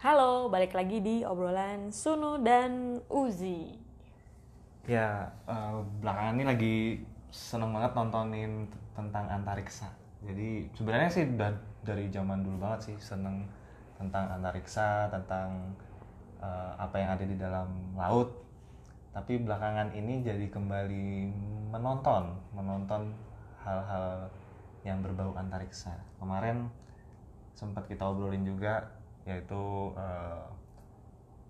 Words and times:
Halo, 0.00 0.48
balik 0.48 0.72
lagi 0.72 1.04
di 1.04 1.20
obrolan 1.28 1.92
Sunu 1.92 2.40
dan 2.40 3.04
Uzi. 3.12 3.76
Ya, 4.88 5.28
eh, 5.44 5.76
belakangan 6.00 6.40
ini 6.40 6.44
lagi 6.48 6.76
seneng 7.28 7.76
banget 7.76 7.92
nontonin 7.92 8.64
tentang 8.96 9.28
antariksa. 9.28 9.92
Jadi 10.24 10.72
sebenarnya 10.72 11.12
sih 11.12 11.28
da- 11.36 11.60
dari 11.84 12.08
zaman 12.08 12.40
dulu 12.40 12.64
banget 12.64 12.80
sih 12.88 12.96
seneng 12.96 13.44
tentang 14.00 14.32
antariksa, 14.32 15.12
tentang 15.12 15.76
eh, 16.40 16.72
apa 16.80 16.96
yang 16.96 17.12
ada 17.12 17.24
di 17.28 17.36
dalam 17.36 17.68
laut. 17.92 18.32
Tapi 19.12 19.36
belakangan 19.36 19.92
ini 19.92 20.24
jadi 20.24 20.48
kembali 20.48 21.28
menonton, 21.76 22.32
menonton 22.56 23.12
hal-hal 23.60 24.32
yang 24.82 25.02
berbau 25.02 25.34
antariksa. 25.38 25.94
Kemarin 26.18 26.66
sempat 27.54 27.86
kita 27.86 28.02
obrolin 28.06 28.42
juga 28.42 28.90
yaitu 29.22 29.94
eh, 29.94 30.46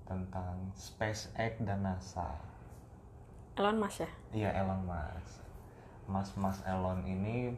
tentang 0.05 0.73
SpaceX 0.77 1.57
dan 1.65 1.81
NASA. 1.89 2.37
Elon 3.57 3.81
Musk 3.81 4.05
ya? 4.05 4.11
Iya 4.33 4.51
Elon 4.65 4.85
Musk. 4.85 5.41
Mas-mas 6.09 6.61
Elon 6.69 7.01
ini 7.09 7.57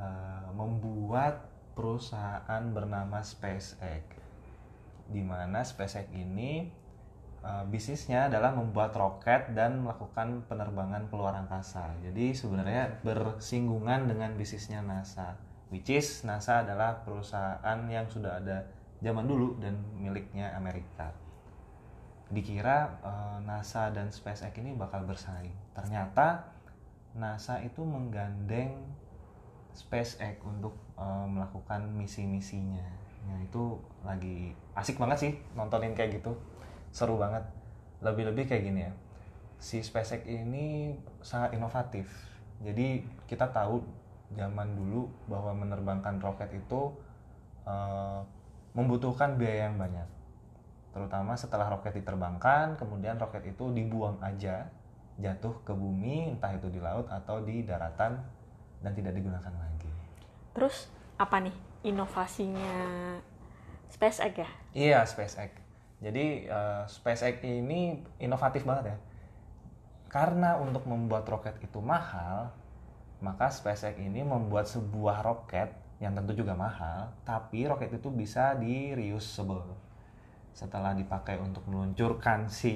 eh, 0.00 0.46
membuat 0.56 1.52
perusahaan 1.76 2.64
bernama 2.72 3.20
SpaceX. 3.20 4.04
Di 5.12 5.20
mana 5.20 5.60
SpaceX 5.60 6.08
ini 6.16 6.81
eh, 7.42 7.64
bisnisnya 7.68 8.30
adalah 8.30 8.54
membuat 8.54 8.94
roket 8.94 9.52
dan 9.52 9.82
melakukan 9.82 10.46
penerbangan 10.46 11.06
keluar 11.10 11.34
angkasa. 11.36 11.92
Jadi 12.02 12.32
sebenarnya 12.32 13.02
bersinggungan 13.02 14.08
dengan 14.08 14.34
bisnisnya 14.38 14.80
NASA. 14.82 15.36
Which 15.68 15.90
is 15.90 16.24
NASA 16.24 16.62
adalah 16.64 17.02
perusahaan 17.02 17.78
yang 17.90 18.06
sudah 18.06 18.38
ada 18.38 18.64
zaman 19.02 19.26
dulu 19.26 19.58
dan 19.58 19.76
miliknya 19.98 20.54
Amerika 20.54 21.10
dikira 22.32 22.88
eh, 23.04 23.38
NASA 23.44 23.92
dan 23.92 24.08
SpaceX 24.08 24.56
ini 24.56 24.72
bakal 24.72 25.04
bersaing. 25.04 25.52
Ternyata 25.76 26.48
NASA 27.12 27.60
itu 27.60 27.84
menggandeng 27.84 28.72
SpaceX 29.76 30.40
untuk 30.42 30.72
eh, 30.96 31.26
melakukan 31.28 31.84
misi-misinya. 31.92 32.88
Nah 33.28 33.38
itu 33.44 33.76
lagi 34.02 34.56
asik 34.74 34.96
banget 34.96 35.18
sih 35.20 35.32
nontonin 35.54 35.92
kayak 35.92 36.18
gitu, 36.18 36.32
seru 36.92 37.16
banget. 37.16 37.42
Lebih-lebih 38.04 38.44
kayak 38.46 38.62
gini 38.62 38.80
ya, 38.86 38.92
si 39.56 39.80
SpaceX 39.82 40.22
ini 40.28 40.94
sangat 41.24 41.56
inovatif. 41.56 42.06
Jadi 42.62 43.02
kita 43.26 43.50
tahu 43.50 43.82
zaman 44.36 44.76
dulu 44.76 45.08
bahwa 45.28 45.56
menerbangkan 45.56 46.20
roket 46.22 46.52
itu 46.54 46.92
eh, 47.66 48.20
membutuhkan 48.72 49.36
biaya 49.36 49.68
yang 49.68 49.76
banyak 49.76 50.08
terutama 50.92 51.32
setelah 51.36 51.72
roket 51.72 51.96
diterbangkan 51.96 52.76
kemudian 52.76 53.16
roket 53.16 53.48
itu 53.48 53.72
dibuang 53.72 54.20
aja 54.20 54.68
jatuh 55.16 55.64
ke 55.64 55.72
bumi 55.72 56.36
entah 56.36 56.52
itu 56.52 56.68
di 56.68 56.80
laut 56.80 57.08
atau 57.08 57.40
di 57.40 57.64
daratan 57.64 58.20
dan 58.84 58.92
tidak 58.92 59.16
digunakan 59.16 59.52
lagi 59.56 59.88
Terus 60.52 60.92
apa 61.16 61.40
nih 61.40 61.56
inovasinya 61.88 63.16
SpaceX 63.88 64.44
ya? 64.44 64.50
iya 64.76 65.00
SpaceX 65.04 65.61
jadi 66.02 66.26
eh, 66.50 66.82
SpaceX 66.90 67.40
ini 67.46 68.02
inovatif 68.18 68.66
banget 68.66 68.92
ya 68.92 68.98
karena 70.10 70.60
untuk 70.60 70.84
membuat 70.84 71.24
roket 71.24 71.56
itu 71.62 71.78
mahal 71.78 72.52
maka 73.22 73.48
SpaceX 73.48 73.96
ini 74.02 74.26
membuat 74.26 74.66
sebuah 74.66 75.22
roket 75.22 75.70
yang 76.02 76.18
tentu 76.18 76.34
juga 76.34 76.58
mahal 76.58 77.14
tapi 77.22 77.64
roket 77.64 77.94
itu 77.94 78.10
bisa 78.10 78.58
di 78.58 78.92
reusable 78.92 79.92
setelah 80.52 80.92
dipakai 80.92 81.40
untuk 81.40 81.64
meluncurkan 81.64 82.44
si 82.44 82.74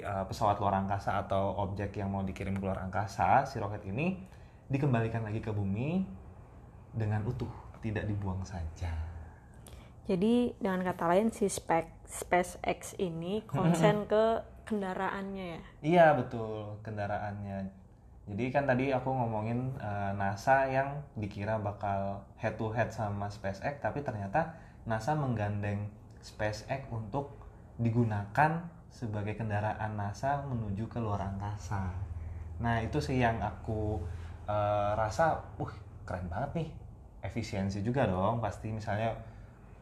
uh, 0.00 0.24
pesawat 0.24 0.56
luar 0.56 0.80
angkasa 0.80 1.20
atau 1.20 1.52
objek 1.60 2.00
yang 2.00 2.08
mau 2.08 2.24
dikirim 2.24 2.56
ke 2.56 2.64
luar 2.64 2.80
angkasa, 2.80 3.44
si 3.44 3.60
roket 3.60 3.84
ini 3.84 4.16
dikembalikan 4.72 5.20
lagi 5.20 5.44
ke 5.44 5.52
bumi 5.52 6.00
dengan 6.96 7.20
utuh, 7.28 7.52
tidak 7.84 8.08
dibuang 8.08 8.40
saja. 8.40 9.09
Jadi 10.10 10.58
dengan 10.58 10.82
kata 10.82 11.06
lain 11.06 11.30
si 11.30 11.46
Spe- 11.46 12.02
SpaceX 12.02 12.98
ini 12.98 13.46
konsen 13.46 14.10
ke 14.10 14.42
kendaraannya 14.66 15.46
ya? 15.54 15.60
Iya 15.86 16.06
betul 16.18 16.82
kendaraannya. 16.82 17.70
Jadi 18.26 18.44
kan 18.50 18.66
tadi 18.66 18.90
aku 18.90 19.06
ngomongin 19.06 19.78
uh, 19.78 20.10
NASA 20.18 20.66
yang 20.66 20.98
dikira 21.14 21.62
bakal 21.62 22.26
head 22.42 22.58
to 22.58 22.74
head 22.74 22.90
sama 22.90 23.30
SpaceX, 23.30 23.78
tapi 23.78 24.02
ternyata 24.02 24.58
NASA 24.82 25.14
menggandeng 25.14 25.86
SpaceX 26.18 26.90
untuk 26.90 27.30
digunakan 27.78 28.66
sebagai 28.90 29.38
kendaraan 29.38 29.94
NASA 29.94 30.42
menuju 30.42 30.90
ke 30.90 30.98
luar 30.98 31.22
angkasa. 31.22 31.86
Nah 32.58 32.82
itu 32.82 32.98
sih 32.98 33.22
yang 33.22 33.38
aku 33.38 34.02
uh, 34.50 34.98
rasa, 34.98 35.38
uh 35.62 35.74
keren 36.02 36.26
banget 36.26 36.66
nih, 36.66 36.68
efisiensi 37.22 37.78
juga 37.86 38.10
dong. 38.10 38.42
Pasti 38.42 38.74
misalnya 38.74 39.14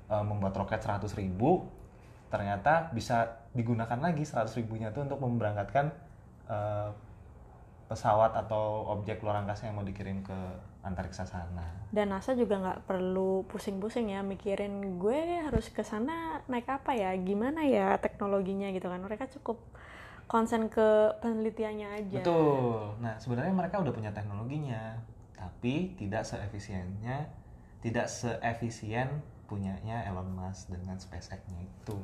uh, 0.08 0.24
membuat 0.24 0.56
roket 0.56 0.80
100 0.80 1.08
ribu, 1.16 1.68
ternyata 2.28 2.92
bisa 2.92 3.48
digunakan 3.56 3.96
lagi 3.96 4.24
100 4.24 4.52
ribunya 4.60 4.92
tuh 4.92 5.08
untuk 5.08 5.20
memberangkatkan 5.24 5.92
uh, 6.48 6.90
pesawat 7.88 8.36
atau 8.36 8.84
objek 8.92 9.24
luar 9.24 9.40
angkasa 9.40 9.64
yang 9.64 9.80
mau 9.80 9.86
dikirim 9.86 10.20
ke 10.20 10.36
antariksa 10.84 11.24
sana. 11.24 11.88
Dan 11.88 12.12
NASA 12.12 12.36
juga 12.36 12.60
nggak 12.60 12.84
perlu 12.84 13.48
pusing-pusing 13.48 14.12
ya 14.12 14.20
mikirin 14.20 15.00
gue 15.00 15.40
harus 15.48 15.72
ke 15.72 15.80
sana 15.80 16.44
naik 16.44 16.68
apa 16.68 16.92
ya, 16.92 17.16
gimana 17.16 17.64
ya 17.64 17.96
teknologinya 17.96 18.68
gitu 18.76 18.92
kan. 18.92 19.00
Mereka 19.00 19.32
cukup 19.40 19.56
konsen 20.28 20.68
ke 20.68 21.16
penelitiannya 21.24 21.88
aja. 22.04 22.20
Betul. 22.20 23.00
Nah, 23.00 23.16
sebenarnya 23.16 23.56
mereka 23.56 23.80
udah 23.80 23.92
punya 23.96 24.12
teknologinya, 24.12 25.00
tapi 25.32 25.96
tidak 25.96 26.28
seefisiennya, 26.28 27.24
tidak 27.80 28.12
seefisien 28.12 29.24
punyanya 29.48 30.04
Elon 30.04 30.28
Musk 30.36 30.68
dengan 30.68 31.00
SpaceX-nya 31.00 31.64
itu. 31.64 31.96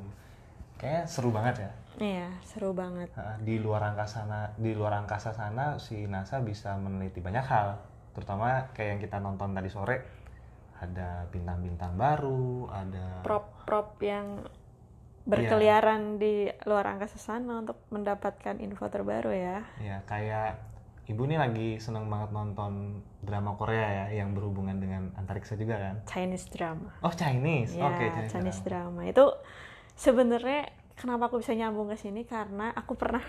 Kayaknya 0.81 1.05
seru 1.06 1.31
banget 1.31 1.55
ya. 1.60 1.71
Iya, 2.00 2.28
seru 2.43 2.75
banget. 2.75 3.12
Di 3.44 3.62
luar 3.62 3.94
angkasa 3.94 4.27
sana, 4.27 4.50
di 4.59 4.75
luar 4.75 4.99
angkasa 4.99 5.31
sana 5.31 5.78
si 5.78 6.09
NASA 6.10 6.43
bisa 6.43 6.75
meneliti 6.75 7.22
banyak 7.22 7.47
hal, 7.47 7.78
terutama 8.16 8.72
kayak 8.75 8.99
yang 8.99 9.00
kita 9.04 9.22
nonton 9.22 9.54
tadi 9.54 9.71
sore. 9.71 9.97
Ada 10.83 11.31
bintang-bintang 11.31 11.94
baru, 11.94 12.66
ada 12.72 13.22
Prop-prop 13.22 14.03
yang 14.03 14.43
berkeliaran 15.25 16.19
di 16.21 16.50
luar 16.66 16.84
angkasa 16.91 17.16
sana 17.16 17.62
untuk 17.62 17.78
mendapatkan 17.94 18.59
info 18.60 18.91
terbaru 18.91 19.31
ya. 19.33 19.62
Ya, 19.78 20.03
kayak 20.04 20.59
ibu 21.04 21.22
nih 21.25 21.37
lagi 21.37 21.69
seneng 21.76 22.09
banget 22.09 22.32
nonton 22.32 23.04
drama 23.20 23.53
Korea 23.54 24.09
ya 24.09 24.25
yang 24.25 24.32
berhubungan 24.32 24.81
dengan 24.81 25.12
antariksa 25.15 25.53
juga 25.54 25.76
kan? 25.76 25.97
Chinese 26.09 26.48
drama. 26.48 26.88
Oh 27.00 27.12
Chinese, 27.12 27.76
Ya, 27.76 27.84
oke 27.84 28.00
Chinese. 28.00 28.31
Chinese 28.32 28.60
drama. 28.65 29.00
drama. 29.04 29.12
Itu 29.12 29.25
sebenarnya 29.94 30.62
kenapa 30.97 31.28
aku 31.28 31.44
bisa 31.44 31.53
nyambung 31.53 31.92
ke 31.92 31.97
sini 31.98 32.25
karena 32.25 32.72
aku 32.72 32.97
pernah 32.97 33.20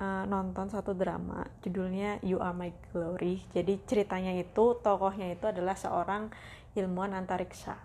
uh, 0.00 0.24
nonton 0.24 0.72
satu 0.72 0.96
drama 0.96 1.44
judulnya 1.60 2.16
You 2.24 2.40
Are 2.40 2.56
My 2.56 2.72
Glory. 2.90 3.44
Jadi 3.52 3.76
ceritanya 3.84 4.32
itu 4.32 4.80
tokohnya 4.80 5.36
itu 5.36 5.44
adalah 5.44 5.76
seorang 5.76 6.32
ilmuwan 6.72 7.12
antariksa. 7.12 7.76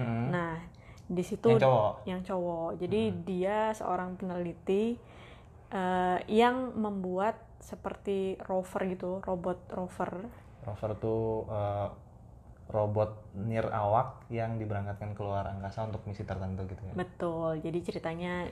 Mm-mm. 0.00 0.32
Nah, 0.32 0.56
di 1.04 1.20
situ 1.20 1.52
Yang 1.52 1.66
cowok. 1.66 1.92
yang 2.08 2.20
cowok. 2.24 2.70
Jadi 2.80 3.00
dia 3.26 3.58
seorang 3.74 4.16
peneliti 4.16 4.96
uh, 5.74 6.16
yang 6.30 6.72
membuat 6.78 7.49
seperti 7.60 8.40
rover 8.48 8.82
gitu, 8.90 9.20
robot 9.22 9.58
rover. 9.70 10.10
Rover 10.64 10.90
tuh 10.96 11.44
eh, 11.48 11.88
robot 12.70 13.34
nirawak 13.34 14.30
yang 14.30 14.56
diberangkatkan 14.56 15.12
keluar 15.18 15.44
angkasa 15.50 15.84
untuk 15.84 16.06
misi 16.06 16.22
tertentu 16.22 16.64
gitu 16.70 16.82
ya. 16.86 16.94
Betul. 16.94 17.58
Jadi 17.60 17.78
ceritanya 17.82 18.46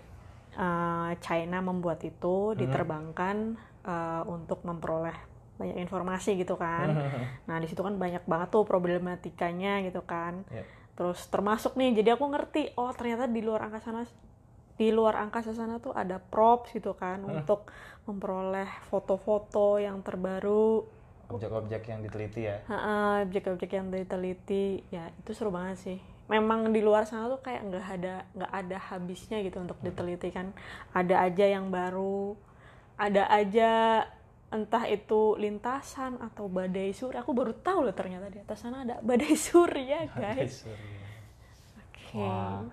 uh, 0.59 1.15
China 1.23 1.63
membuat 1.63 2.03
itu 2.03 2.53
diterbangkan 2.59 3.55
uh, 3.87 4.23
untuk 4.27 4.67
memperoleh 4.67 5.15
banyak 5.59 5.79
informasi 5.83 6.39
gitu 6.39 6.59
kan. 6.59 6.95
Nah, 7.49 7.57
di 7.63 7.67
situ 7.67 7.81
kan 7.81 7.97
banyak 7.97 8.29
banget 8.29 8.49
tuh 8.53 8.67
problematikanya 8.67 9.81
gitu 9.87 10.05
kan. 10.05 10.45
Iya. 10.53 10.67
Terus 10.99 11.31
termasuk 11.31 11.79
nih, 11.79 12.03
jadi 12.03 12.19
aku 12.19 12.27
ngerti, 12.29 12.75
oh 12.75 12.91
ternyata 12.91 13.31
di 13.31 13.41
luar 13.41 13.71
angkasa 13.71 13.95
di 14.79 14.95
luar 14.95 15.19
angkasa 15.19 15.51
sana 15.53 15.83
tuh 15.83 15.91
ada 15.91 16.23
props 16.23 16.71
gitu 16.71 16.95
kan 16.95 17.21
untuk 17.27 17.69
memperoleh 18.07 18.71
foto-foto 18.89 19.83
yang 19.83 20.01
terbaru, 20.07 20.87
Objek-objek 21.29 21.85
yang 21.93 22.01
diteliti 22.01 22.49
ya. 22.49 22.57
Objek-objek 23.21 23.69
yang 23.77 23.93
diteliti, 23.93 24.81
ya 24.89 25.13
itu 25.13 25.37
seru 25.37 25.53
banget 25.53 25.77
sih. 25.77 25.99
Memang 26.33 26.73
di 26.73 26.81
luar 26.81 27.05
sana 27.05 27.29
tuh 27.29 27.45
kayak 27.45 27.69
nggak 27.69 27.85
ada 28.01 28.15
nggak 28.33 28.53
ada 28.65 28.79
habisnya 28.89 29.45
gitu 29.45 29.61
untuk 29.61 29.77
diteliti 29.85 30.33
kan. 30.33 30.57
Ada 30.97 31.29
aja 31.29 31.45
yang 31.45 31.69
baru, 31.69 32.33
ada 32.97 33.29
aja 33.29 34.05
entah 34.49 34.89
itu 34.89 35.37
lintasan 35.37 36.17
atau 36.25 36.49
badai 36.49 36.97
surya 36.97 37.21
aku 37.21 37.37
baru 37.37 37.53
tahu 37.53 37.85
loh 37.85 37.93
ternyata 37.93 38.33
di 38.33 38.41
atas 38.41 38.65
sana 38.65 38.81
ada 38.81 38.97
badai 39.05 39.37
surya 39.53 40.09
guys 40.09 40.65
Surya. 40.65 40.97
oke 41.77 42.17
Wah, 42.17 42.65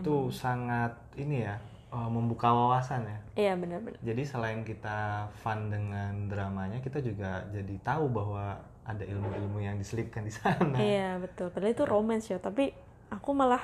itu 0.00 0.14
sangat 0.32 0.92
ini 1.18 1.44
ya 1.44 1.56
eh, 1.92 2.08
membuka 2.08 2.48
wawasan 2.50 3.04
ya. 3.04 3.18
iya 3.36 3.52
benar-benar 3.58 3.98
Jadi 4.02 4.22
selain 4.24 4.60
kita 4.64 5.28
fun 5.42 5.68
dengan 5.68 6.26
dramanya, 6.28 6.78
kita 6.80 6.98
juga 7.00 7.44
jadi 7.52 7.74
tahu 7.84 8.08
bahwa 8.10 8.56
ada 8.82 9.04
ilmu-ilmu 9.06 9.62
yang 9.62 9.76
diselipkan 9.78 10.26
di 10.26 10.32
sana. 10.34 10.74
iya 10.74 11.16
betul 11.22 11.52
padahal 11.54 11.72
itu 11.72 11.84
romance 11.86 12.26
ya 12.32 12.38
tapi 12.42 12.74
aku 13.12 13.30
malah 13.30 13.62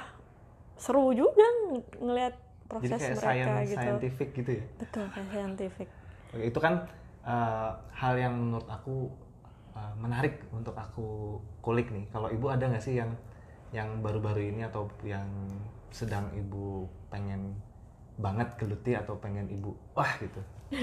seru 0.79 1.11
juga 1.11 1.43
ng- 1.43 1.83
ngelihat 2.05 2.35
Jadi 2.39 2.69
proses 2.71 3.01
kayak 3.01 3.17
mereka 3.19 3.25
science, 3.25 3.71
gitu 3.73 3.77
scientific 3.81 4.29
gitu 4.37 4.51
ya. 4.61 4.65
betul 4.79 5.05
kayak 5.11 5.29
scientific 5.33 5.89
Oke, 6.31 6.45
Itu 6.53 6.59
kan 6.61 6.75
eh, 7.25 7.71
hal 7.97 8.15
yang 8.21 8.35
menurut 8.37 8.69
aku 8.69 9.09
eh, 9.75 9.93
menarik 9.99 10.35
untuk 10.53 10.77
aku 10.77 11.39
kulik 11.65 11.89
nih. 11.91 12.05
Kalau 12.13 12.29
ibu 12.31 12.47
ada 12.49 12.65
nggak 12.69 12.85
sih 12.85 13.01
yang 13.01 13.11
yang 13.73 14.01
baru-baru 14.01 14.49
ini 14.49 14.65
atau 14.65 14.89
yang 15.05 15.27
sedang 15.91 16.31
ibu 16.37 16.87
pengen 17.09 17.57
banget 18.19 18.51
geluti 18.59 18.99
atau 18.99 19.17
pengen 19.17 19.49
ibu 19.49 19.73
wah 19.95 20.11
gitu. 20.19 20.43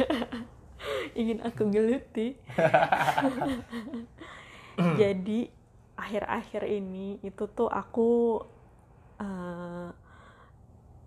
ingin 1.20 1.44
aku 1.44 1.68
geluti. 1.70 2.36
Jadi 5.00 5.48
akhir-akhir 5.96 6.68
ini 6.68 7.24
itu 7.24 7.44
tuh 7.48 7.72
aku 7.72 8.44
eh, 9.20 9.90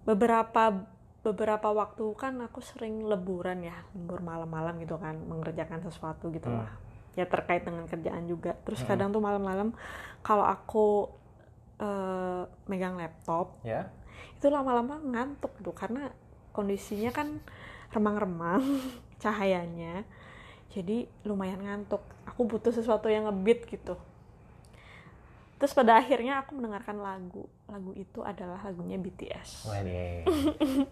beberapa 0.08 0.88
beberapa 1.20 1.68
waktu 1.74 2.04
kan 2.16 2.40
aku 2.40 2.64
sering 2.64 3.04
leburan 3.04 3.60
ya 3.60 3.76
lembur 3.92 4.24
malam-malam 4.24 4.80
gitu 4.80 4.96
kan 4.96 5.20
mengerjakan 5.28 5.84
sesuatu 5.84 6.32
gitu 6.32 6.48
lah 6.48 6.72
ya 7.18 7.26
terkait 7.26 7.66
dengan 7.66 7.82
kerjaan 7.90 8.30
juga. 8.30 8.54
Terus 8.62 8.86
kadang 8.86 9.10
tuh 9.10 9.18
malam-malam 9.18 9.74
kalau 10.22 10.46
aku 10.46 11.10
eh, 11.78 12.42
megang 12.70 12.98
laptop. 12.98 13.58
Ya. 13.62 13.90
itu 14.38 14.50
lama-lama 14.50 15.02
ngantuk 15.02 15.50
gitu 15.58 15.74
karena 15.74 16.14
kondisinya 16.54 17.10
kan 17.10 17.42
remang-remang 17.90 18.62
cahayanya. 19.22 20.06
Jadi 20.70 21.10
lumayan 21.26 21.62
ngantuk. 21.62 22.02
Aku 22.26 22.46
butuh 22.46 22.70
sesuatu 22.70 23.10
yang 23.10 23.26
ngebeat 23.26 23.66
gitu 23.66 23.98
terus 25.58 25.74
pada 25.74 25.98
akhirnya 25.98 26.38
aku 26.40 26.54
mendengarkan 26.54 27.02
lagu 27.02 27.50
lagu 27.66 27.90
itu 27.92 28.22
adalah 28.22 28.62
lagunya 28.62 28.96
BTS. 28.96 29.66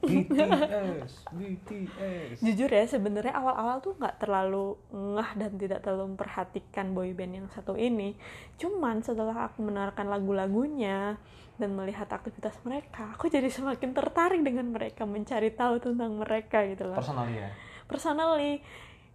BTS, 0.03 1.13
BTS. 1.33 2.37
jujur 2.43 2.69
ya 2.69 2.85
sebenarnya 2.85 3.33
awal-awal 3.33 3.81
tuh 3.81 3.95
nggak 3.97 4.21
terlalu 4.21 4.77
ngeh 4.91 5.31
dan 5.39 5.53
tidak 5.57 5.81
terlalu 5.81 6.13
memperhatikan 6.15 6.93
boyband 6.93 7.33
yang 7.33 7.49
satu 7.49 7.79
ini 7.79 8.19
cuman 8.59 9.01
setelah 9.01 9.49
aku 9.49 9.65
mendengarkan 9.65 10.11
lagu-lagunya 10.11 11.17
dan 11.57 11.73
melihat 11.73 12.11
aktivitas 12.13 12.61
mereka 12.63 13.17
aku 13.17 13.33
jadi 13.33 13.49
semakin 13.49 13.97
tertarik 13.97 14.45
dengan 14.45 14.69
mereka 14.69 15.09
mencari 15.09 15.49
tahu 15.55 15.81
tentang 15.81 16.13
mereka 16.21 16.67
gitu 16.69 16.85
loh 16.85 16.97
Personal 16.99 17.31
ya. 17.31 17.49
personally 17.89 18.61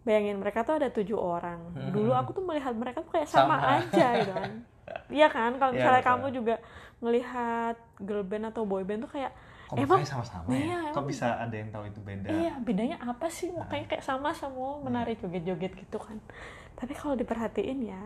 bayangin 0.02 0.42
mereka 0.42 0.66
tuh 0.66 0.82
ada 0.82 0.90
tujuh 0.90 1.14
orang 1.14 1.62
dulu 1.94 2.10
aku 2.18 2.34
tuh 2.34 2.42
melihat 2.42 2.74
mereka 2.74 3.06
tuh 3.06 3.14
kayak 3.14 3.30
sama, 3.30 3.62
Sama. 3.62 3.78
aja 3.86 4.08
gitu 4.18 4.34
kan 4.34 4.52
iya 5.10 5.28
kan 5.28 5.56
kalau 5.56 5.72
Iya, 5.72 5.78
misalnya 5.80 6.04
betul. 6.04 6.12
kamu 6.14 6.26
juga 6.32 6.56
ngelihat 7.02 7.76
girl 8.00 8.24
band 8.24 8.46
atau 8.50 8.64
boy 8.64 8.84
band 8.84 9.06
tuh 9.06 9.12
kayak 9.12 9.34
Kok 9.72 9.80
Emang- 9.80 10.04
sama-sama 10.04 10.52
iya, 10.52 10.84
ya? 10.84 10.92
Kok 10.92 11.00
emang- 11.00 11.08
bisa 11.08 11.28
ada 11.40 11.56
yang 11.56 11.72
tahu 11.72 11.88
itu 11.88 12.00
beda? 12.04 12.28
Iya, 12.28 12.54
bedanya 12.60 13.00
apa 13.00 13.32
sih? 13.32 13.56
Makanya 13.56 13.88
kayak 13.88 14.04
sama 14.04 14.36
semua 14.36 14.84
menari 14.84 15.16
joget-joget 15.16 15.80
gitu 15.80 15.96
kan. 15.96 16.20
Tapi 16.76 16.92
kalau 16.92 17.16
diperhatiin 17.16 17.80
ya, 17.88 18.04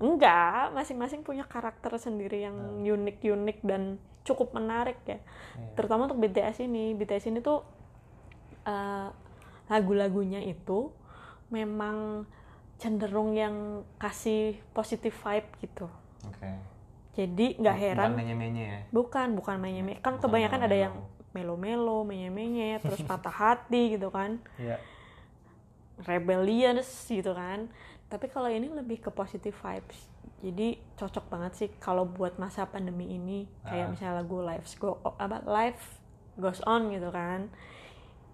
enggak, 0.00 0.72
masing-masing 0.72 1.20
punya 1.20 1.44
karakter 1.44 1.92
sendiri 2.00 2.48
yang 2.48 2.56
unik-unik 2.80 3.60
dan 3.60 4.00
cukup 4.24 4.56
menarik 4.56 4.96
ya. 5.04 5.20
Iya. 5.60 5.68
Terutama 5.76 6.08
untuk 6.08 6.16
BTS 6.16 6.64
ini, 6.64 6.96
BTS 6.96 7.28
ini 7.28 7.44
tuh 7.44 7.60
eh, 8.64 9.08
lagu-lagunya 9.68 10.40
itu 10.40 10.96
memang 11.50 12.24
cenderung 12.80 13.36
yang 13.36 13.84
kasih 14.00 14.56
positive 14.72 15.12
vibe 15.12 15.48
gitu. 15.60 15.92
Oke. 16.28 16.50
Jadi 17.12 17.60
nggak 17.60 17.76
heran 17.76 18.10
Bukan 18.10 18.20
menye-menye 18.24 18.64
ya? 18.64 18.80
Bukan, 18.88 19.28
bukan 19.36 19.56
menye 19.60 19.82
Kan 20.00 20.16
Bukan 20.16 20.22
kebanyakan 20.22 20.60
ada 20.60 20.68
melo-melo. 20.68 20.84
yang 20.84 20.94
melo-melo, 21.32 21.98
menye-menye, 22.04 22.70
terus 22.80 23.00
patah 23.08 23.32
hati 23.32 23.96
gitu 23.96 24.08
kan. 24.08 24.40
Iya. 24.56 24.80
Rebellious 26.02 26.88
gitu 27.06 27.32
kan. 27.32 27.68
Tapi 28.08 28.28
kalau 28.28 28.48
ini 28.48 28.68
lebih 28.68 29.00
ke 29.00 29.10
positive 29.12 29.54
vibes. 29.54 30.08
Jadi 30.42 30.74
cocok 30.98 31.30
banget 31.30 31.52
sih 31.54 31.68
kalau 31.78 32.02
buat 32.02 32.34
masa 32.34 32.66
pandemi 32.66 33.06
ini 33.06 33.46
kayak 33.62 33.86
Ah. 33.86 33.90
misalnya 33.94 34.14
lagu 34.18 34.42
Life 34.42 34.74
Go 34.74 34.98
apa 35.14 35.38
Life 35.46 36.02
Goes 36.34 36.58
On 36.66 36.90
gitu 36.90 37.12
kan. 37.14 37.46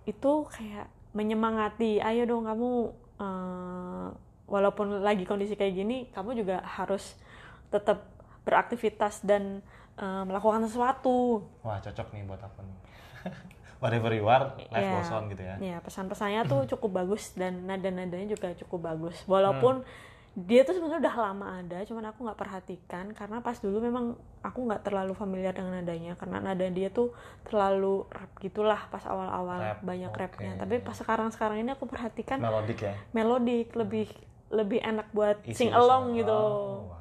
Itu 0.08 0.48
kayak 0.48 0.88
menyemangati, 1.12 2.00
ayo 2.00 2.24
dong 2.24 2.48
kamu 2.48 2.70
eh, 3.18 4.08
walaupun 4.48 5.02
lagi 5.04 5.28
kondisi 5.28 5.52
kayak 5.52 5.74
gini, 5.74 6.08
kamu 6.08 6.38
juga 6.38 6.64
harus 6.64 7.18
tetap 7.68 8.04
beraktivitas 8.42 9.20
dan 9.20 9.60
eh, 9.94 10.22
melakukan 10.24 10.62
sesuatu. 10.62 11.42
Wah, 11.60 11.78
cocok 11.78 12.06
nih 12.10 12.22
buat 12.24 12.38
aku 12.38 12.60
nih. 12.60 12.78
Whatever 13.82 14.10
you 14.10 14.26
are, 14.26 14.58
life 14.68 14.78
Iya. 14.80 14.94
goes 14.96 15.12
on 15.12 15.24
gitu 15.28 15.42
ya. 15.42 15.54
Ya, 15.58 15.76
pesan-pesannya 15.78 16.42
tuh 16.44 16.66
cukup 16.68 16.98
bagus 16.98 17.30
dan 17.32 17.62
nada-nadanya 17.62 18.26
juga 18.28 18.50
cukup 18.56 18.90
bagus. 18.90 19.14
Walaupun 19.24 19.86
dia 20.34 20.62
tuh 20.62 20.70
sebenarnya 20.72 21.02
udah 21.02 21.16
lama 21.20 21.46
ada, 21.58 21.82
cuman 21.82 22.04
aku 22.06 22.22
nggak 22.22 22.38
perhatikan 22.38 23.10
karena 23.10 23.38
pas 23.38 23.54
dulu 23.54 23.78
memang 23.80 24.14
aku 24.38 24.66
nggak 24.66 24.82
terlalu 24.82 25.10
familiar 25.12 25.50
dengan 25.50 25.74
nadanya 25.74 26.14
karena 26.14 26.38
nada 26.40 26.66
dia 26.68 26.90
tuh 26.90 27.10
terlalu 27.42 28.06
rap 28.08 28.30
gitulah 28.38 28.86
pas 28.86 29.02
awal-awal 29.02 29.58
Rap, 29.58 29.78
banyak 29.82 30.10
oke. 30.10 30.18
rapnya. 30.20 30.52
Tapi 30.56 30.78
pas 30.78 30.94
sekarang-sekarang 30.94 31.58
ini 31.58 31.70
aku 31.70 31.86
perhatikan 31.86 32.38
Melodik 32.38 32.78
ya. 32.80 32.94
melodik 33.10 33.74
lebih 33.74 34.06
lebih 34.48 34.78
enak 34.80 35.06
buat 35.10 35.42
Easy 35.42 35.58
sing 35.60 35.70
along 35.70 36.14
gitu 36.14 36.30
Oh, 36.30 36.86
wow. 36.86 36.97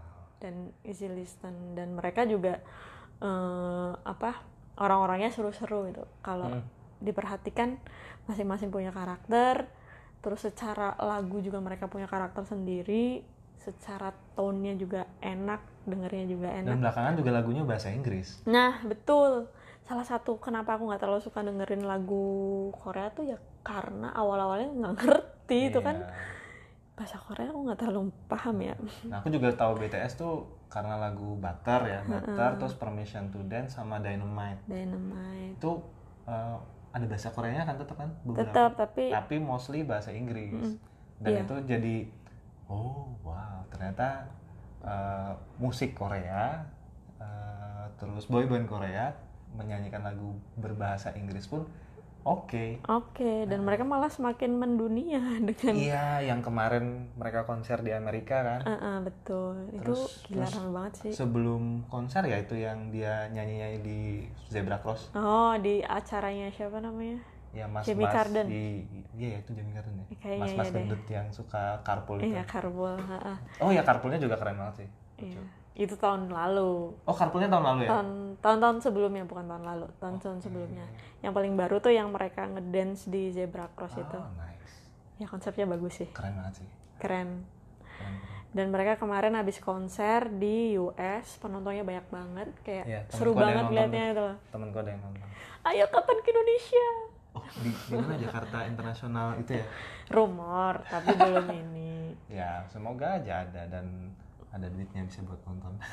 Easy 0.87 1.05
listen 1.07 1.51
dan 1.73 1.93
mereka 1.93 2.23
juga 2.23 2.63
eh, 3.17 3.91
apa 3.97 4.41
orang-orangnya 4.75 5.29
seru-seru 5.29 5.89
gitu 5.89 6.05
kalau 6.21 6.47
Hmm. 6.47 6.63
diperhatikan 6.99 7.77
masing-masing 8.25 8.69
punya 8.69 8.89
karakter 8.89 9.69
terus 10.19 10.41
secara 10.41 10.97
lagu 10.99 11.37
juga 11.39 11.57
mereka 11.57 11.85
punya 11.85 12.05
karakter 12.05 12.41
sendiri 12.43 13.21
secara 13.57 14.09
tone-nya 14.33 14.73
juga 14.75 15.01
enak 15.19 15.59
dengernya 15.83 16.25
juga 16.27 16.47
enak 16.51 16.71
Dan 16.71 16.79
belakangan 16.79 17.13
juga 17.15 17.31
lagunya 17.31 17.63
bahasa 17.63 17.89
Inggris. 17.89 18.41
nah 18.43 18.81
betul 18.81 19.45
salah 19.81 20.03
satu 20.03 20.37
kenapa 20.37 20.73
aku 20.73 20.85
nggak 20.85 20.99
terlalu 20.99 21.21
suka 21.21 21.41
dengerin 21.41 21.81
lagu 21.81 22.25
Korea 22.73 23.07
tuh 23.09 23.23
ya 23.25 23.37
karena 23.61 24.11
awal-awalnya 24.11 24.67
nggak 24.69 24.93
ngerti 24.95 25.59
itu 25.69 25.79
kan 25.79 25.97
Iya. 25.97 26.11
bahasa 26.93 27.17
Korea 27.19 27.47
aku 27.47 27.59
nggak 27.63 27.79
terlalu 27.79 28.01
paham 28.27 28.57
ya 28.59 28.75
Nah, 29.05 29.21
aku 29.21 29.29
juga 29.29 29.53
tahu 29.53 29.79
BTS 29.79 30.17
tuh 30.17 30.49
karena 30.67 30.99
lagu 30.99 31.35
Butter 31.35 31.81
ya, 31.83 31.99
Butter 32.03 32.51
terus 32.59 32.75
Permission 32.75 33.31
to 33.31 33.39
Dance 33.45 33.75
sama 33.75 33.97
Dynamite. 33.97 34.63
Dynamite 34.67 35.55
Itu 35.55 35.79
eh, 36.23 36.57
ada 36.91 37.05
bahasa 37.05 37.29
Koreanya 37.31 37.63
kan 37.63 37.75
tetap 37.77 37.95
kan 37.95 38.09
beberapa. 38.23 38.47
tetap 38.47 38.71
tapi 38.75 39.09
Tapi 39.09 39.35
mostly 39.37 39.83
bahasa 39.83 40.11
Inggris. 40.11 40.77
Dan 41.17 41.31
Iya. 41.33 41.41
itu 41.45 41.55
jadi 41.65 41.95
oh 42.67 43.09
wow, 43.21 43.63
ternyata 43.69 44.27
eh, 44.81 45.31
musik 45.57 45.95
Korea 45.95 46.61
eh, 47.17 47.85
terus 47.97 48.27
boyband 48.27 48.67
Korea 48.67 49.09
menyanyikan 49.55 50.03
lagu 50.03 50.37
berbahasa 50.55 51.15
Inggris 51.15 51.47
pun 51.47 51.65
oke. 52.27 52.65
oke 52.83 53.31
dan 53.45 53.63
mereka 53.63 53.81
malah 53.81 54.07
semakin 54.07 54.51
mendunia 54.53 55.23
dengan 55.47 55.73
Iya, 55.73 56.27
yang 56.27 56.39
kemarin 56.41 57.07
mereka 57.13 57.43
konser 57.43 57.79
di 57.79 57.91
Amerika 57.91 58.43
kan. 58.43 58.61
Ah, 58.61 58.73
ah, 58.75 58.97
betul. 58.99 59.71
Itu 59.71 59.95
Terus- 59.95 60.25
gila 60.25 60.43
terus 60.43 60.53
banget 60.67 60.93
sih. 60.99 61.11
sebelum 61.13 61.63
konser 61.87 62.21
ya 62.23 62.37
itu 62.37 62.53
yang 62.53 62.89
dia 62.89 63.27
nyanyi-nyanyi 63.29 63.79
di 63.79 63.99
Zebra 64.45 64.77
Cross. 64.77 65.13
Oh 65.13 65.55
di 65.55 65.79
acaranya 65.81 66.51
siapa 66.51 66.77
namanya? 66.77 67.23
Ya 67.51 67.65
mas 67.65 67.87
Jamie 67.87 68.03
mas 68.03 68.13
Carden. 68.13 68.45
di 68.45 68.83
iya 69.15 69.39
itu 69.39 69.49
Jamie 69.51 69.71
Carden 69.71 69.95
ya. 69.97 70.05
Kayaknya 70.17 70.41
mas 70.43 70.51
mas 70.53 70.67
iya 70.67 70.75
gendut 70.75 71.03
yang 71.07 71.27
suka 71.31 71.63
carpool 71.81 72.19
itu 72.19 72.29
iya 72.29 72.43
karbol 72.43 72.99
ah, 72.99 73.33
ah. 73.33 73.37
oh 73.57 73.71
ya 73.71 73.81
carpoolnya 73.81 74.19
juga 74.19 74.35
keren 74.35 74.59
banget 74.59 74.83
sih. 74.83 74.89
Iya 75.23 75.41
itu 75.77 75.93
tahun 75.93 76.33
lalu. 76.33 76.89
Oh 77.05 77.13
carpoolnya 77.13 77.53
tahun 77.53 77.65
lalu 77.69 77.79
ya? 77.85 77.89
Tahun 77.93 78.09
tahun-tahun 78.41 78.77
sebelumnya 78.81 79.23
bukan 79.29 79.45
tahun 79.45 79.63
lalu. 79.63 79.85
Tahun-tahun 80.01 80.39
sebelumnya. 80.41 80.85
Yang 81.21 81.33
paling 81.37 81.53
baru 81.53 81.77
tuh 81.77 81.93
yang 81.93 82.09
mereka 82.09 82.49
ngedance 82.49 83.05
di 83.05 83.29
zebra 83.29 83.69
cross 83.77 83.93
itu. 83.93 84.17
oh 84.17 84.25
nice. 84.41 84.73
Ya 85.21 85.29
konsepnya 85.29 85.69
bagus 85.69 86.01
sih. 86.01 86.09
Keren 86.09 86.33
banget 86.33 86.65
sih. 86.65 86.67
Keren. 86.97 87.29
Keren. 87.97 88.15
dan 88.47 88.73
mereka 88.73 88.97
kemarin 88.97 89.37
habis 89.37 89.61
konser 89.61 90.33
di 90.33 90.73
US 90.81 91.37
penontonnya 91.37 91.85
banyak 91.85 92.07
banget. 92.09 92.49
Kayak 92.65 92.85
Iya, 92.89 93.01
seru 93.13 93.37
banget 93.37 93.69
liatnya 93.69 94.03
itu 94.17 94.27
temen 94.49 94.67
gue 94.73 94.81
ada 94.81 94.91
yang 94.97 95.01
nonton. 95.05 95.27
Ayo 95.61 95.85
kapan 95.93 96.17
ke 96.25 96.29
Indonesia? 96.33 96.87
Oh, 97.37 97.45
di, 97.61 97.69
di 97.69 97.93
mana? 97.93 98.17
Jakarta 98.17 98.65
Internasional 98.65 99.37
itu 99.37 99.61
ya? 99.61 99.65
rumor 100.09 100.81
tapi 100.89 101.13
belum 101.13 101.47
ini. 101.53 101.93
Ya, 102.33 102.65
semoga 102.67 103.21
aja 103.21 103.45
ada. 103.45 103.61
Dan 103.71 104.11
ada 104.57 104.67
duitnya 104.73 105.05
bisa 105.05 105.21
buat 105.23 105.41
nonton. 105.45 105.73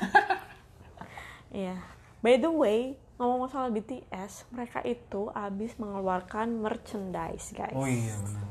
Iya. 1.55 1.79
By 2.19 2.35
the 2.35 2.51
way, 2.51 2.99
ngomong 3.15 3.47
soal 3.47 3.71
BTS, 3.71 4.51
mereka 4.51 4.83
itu 4.83 5.31
abis 5.31 5.79
mengeluarkan 5.79 6.51
merchandise, 6.51 7.55
guys. 7.55 7.71
Oh 7.71 7.87
iya 7.87 8.11
benar. 8.19 8.43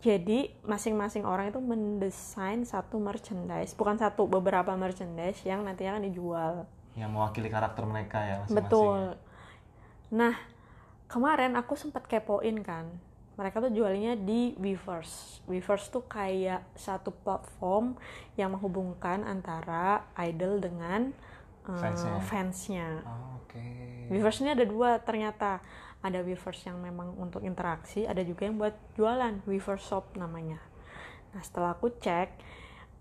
Jadi 0.00 0.48
masing-masing 0.64 1.28
orang 1.28 1.52
itu 1.52 1.60
mendesain 1.60 2.62
satu 2.64 3.02
merchandise, 3.02 3.74
bukan 3.76 3.98
satu, 3.98 4.24
beberapa 4.30 4.72
merchandise 4.78 5.42
yang 5.44 5.66
nantinya 5.66 5.98
akan 5.98 6.04
dijual. 6.06 6.54
Yang 6.94 7.10
mewakili 7.10 7.48
karakter 7.50 7.84
mereka 7.84 8.18
ya 8.22 8.36
masing-masing. 8.40 8.56
Betul. 8.62 9.00
Nah, 10.14 10.34
kemarin 11.10 11.52
aku 11.58 11.76
sempat 11.76 12.06
kepoin 12.08 12.64
kan. 12.64 12.88
Mereka 13.40 13.56
tuh 13.64 13.72
jualnya 13.72 14.20
di 14.20 14.52
Weverse. 14.60 15.40
Weverse 15.48 15.88
tuh 15.88 16.04
kayak 16.04 16.60
satu 16.76 17.08
platform 17.08 17.96
yang 18.36 18.52
menghubungkan 18.52 19.24
antara 19.24 20.04
idol 20.20 20.60
dengan 20.60 21.16
uh, 21.64 21.80
Fansnya. 21.80 22.20
fansnya. 22.20 22.88
Oh, 23.00 23.40
Oke. 23.40 23.64
Weverse 24.12 24.44
ini 24.44 24.52
ada 24.52 24.68
dua 24.68 25.00
ternyata. 25.00 25.64
Ada 26.00 26.24
Weverse 26.24 26.64
yang 26.64 26.80
memang 26.80 27.12
untuk 27.20 27.44
interaksi, 27.44 28.08
ada 28.08 28.24
juga 28.24 28.48
yang 28.48 28.56
buat 28.56 28.72
jualan, 28.96 29.44
Weverse 29.44 29.84
Shop 29.84 30.16
namanya. 30.16 30.56
Nah 31.36 31.42
setelah 31.44 31.76
aku 31.76 31.92
cek 31.92 32.40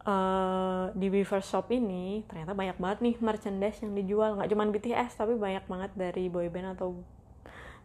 eh, 0.04 0.86
di 0.92 1.08
Weverse 1.08 1.48
Shop 1.48 1.72
ini 1.72 2.28
ternyata 2.28 2.52
banyak 2.52 2.76
banget 2.76 3.00
nih 3.00 3.16
merchandise 3.24 3.80
yang 3.80 3.96
dijual, 3.96 4.36
nggak 4.36 4.52
cuma 4.52 4.68
BTS 4.68 5.16
tapi 5.16 5.40
banyak 5.40 5.64
banget 5.64 5.92
dari 5.96 6.28
boyband 6.28 6.76
atau 6.76 7.00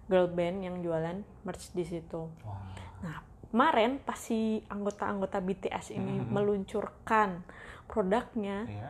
girl 0.07 0.29
band 0.29 0.63
yang 0.63 0.77
jualan 0.81 1.21
merch 1.43 1.73
di 1.73 1.85
situ. 1.85 2.29
Wah. 2.45 2.61
Nah 3.01 3.17
kemarin 3.49 4.03
pas 4.03 4.19
si 4.19 4.59
anggota-anggota 4.67 5.39
BTS 5.39 5.95
ini 5.95 6.19
meluncurkan 6.21 7.41
produknya 7.87 8.67
Iya. 8.67 8.89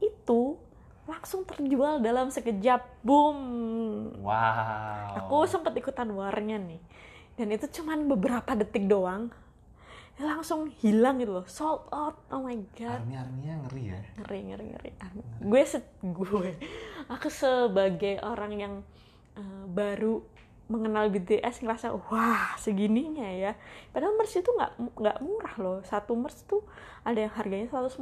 itu 0.00 0.56
langsung 1.04 1.44
terjual 1.44 2.00
dalam 2.00 2.28
sekejap. 2.28 3.00
Boom. 3.00 3.38
Wow. 4.20 5.24
aku 5.24 5.44
sempet 5.44 5.72
ikutan 5.74 6.08
warnya 6.12 6.56
nih. 6.56 6.80
Dan 7.34 7.54
itu 7.54 7.70
cuman 7.80 8.04
beberapa 8.06 8.52
detik 8.52 8.84
doang. 8.84 9.30
Langsung 10.18 10.66
hilang 10.82 11.22
gitu 11.22 11.40
loh. 11.40 11.46
Sold 11.46 11.86
out. 11.94 12.18
Oh 12.28 12.42
my 12.42 12.58
god. 12.74 12.98
Army 13.00 13.14
arminya 13.14 13.54
ngeri 13.64 13.82
ya. 13.86 14.00
ngeri 14.18 14.38
ngeri 14.50 14.66
ngeri. 14.74 14.90
Gue 15.40 15.62
se 15.62 15.78
gue. 16.02 16.50
Aku 17.06 17.30
sebagai 17.30 18.18
orang 18.20 18.52
yang 18.58 18.74
eh, 19.38 19.64
baru 19.70 20.18
mengenal 20.68 21.08
BTS 21.08 21.64
ngerasa 21.64 21.96
wah 21.96 22.52
segininya 22.60 23.24
ya 23.24 23.56
padahal 23.88 24.12
merch 24.20 24.36
itu 24.36 24.52
nggak 24.52 24.72
nggak 25.00 25.16
murah 25.24 25.54
loh 25.56 25.78
satu 25.80 26.12
merch 26.12 26.44
tuh 26.44 26.60
ada 27.02 27.24
yang 27.24 27.32
harganya 27.32 27.72
140 27.72 27.96